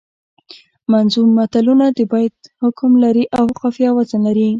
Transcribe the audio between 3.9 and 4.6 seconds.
او وزن لري